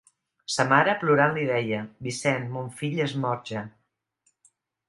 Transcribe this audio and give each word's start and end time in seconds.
Sa 0.53 0.63
mare, 0.69 0.95
plorant 1.03 1.35
li 1.37 1.43
deia: 1.51 1.83
«Vicent, 2.09 2.49
mon 2.57 2.75
fill 2.81 3.05
és 3.07 3.17
mort 3.27 3.47
ja!» 3.55 3.63